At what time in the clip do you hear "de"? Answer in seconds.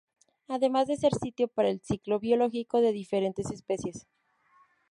0.87-0.95, 2.81-2.91